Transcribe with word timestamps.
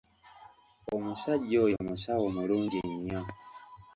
Omusajja 0.95 1.55
oyo 1.65 1.77
musawo 1.87 2.25
mulungi 2.35 2.79
nnyo. 2.91 3.21